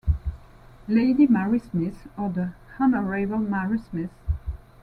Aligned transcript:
"Lady 0.87 1.27
Mary 1.27 1.59
Smith" 1.59 2.07
or 2.17 2.29
"The 2.31 2.53
Honourable 2.79 3.37
Mary 3.37 3.77
Smith". 3.77 4.09